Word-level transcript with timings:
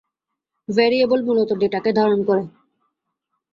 Variable 0.69 1.19
মূলত 1.23 1.49
ডেটাকে 1.61 1.91
ধারন 1.93 2.19
করে। 2.23 2.43